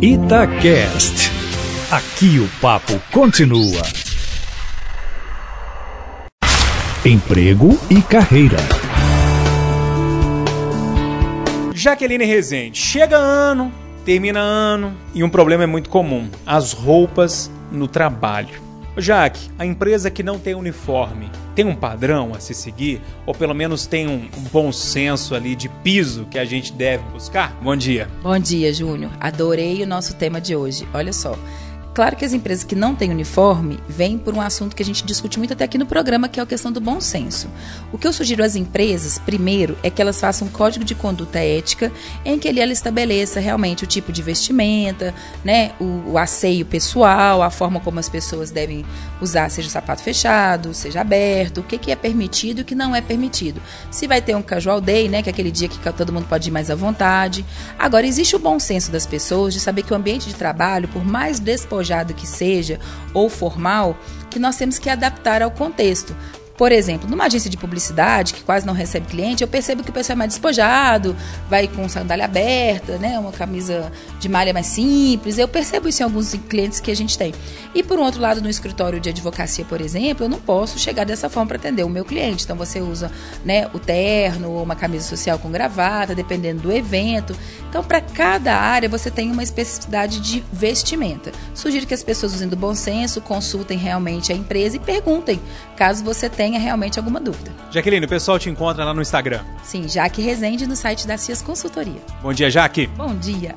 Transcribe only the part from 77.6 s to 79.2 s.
E por um outro lado, no escritório de